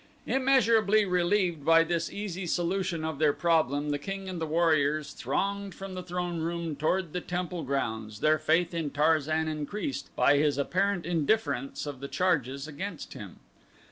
Immeasurably 0.25 1.05
relieved 1.05 1.63
by 1.63 1.83
this 1.83 2.11
easy 2.11 2.47
solution 2.47 3.05
of 3.05 3.19
their 3.19 3.33
problem 3.33 3.91
the 3.91 3.99
king 3.99 4.27
and 4.27 4.41
the 4.41 4.47
warriors 4.47 5.13
thronged 5.13 5.75
from 5.75 5.93
the 5.93 6.01
throneroom 6.01 6.75
toward 6.75 7.13
the 7.13 7.21
temple 7.21 7.61
grounds, 7.61 8.19
their 8.19 8.39
faith 8.39 8.73
in 8.73 8.89
Tarzan 8.89 9.47
increased 9.47 10.09
by 10.15 10.37
his 10.37 10.57
apparent 10.57 11.05
indifference 11.05 11.83
to 11.83 11.91
the 11.91 12.07
charges 12.07 12.67
against 12.67 13.13
him. 13.13 13.41